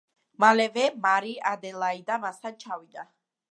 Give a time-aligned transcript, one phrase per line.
[0.43, 3.07] მალევე მარი ადელაიდა მასთან ჩავიდა.